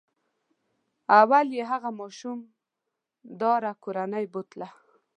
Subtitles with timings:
[1.21, 2.39] اول یې هغه ماشوم
[3.41, 4.67] داره کورنۍ بوتله.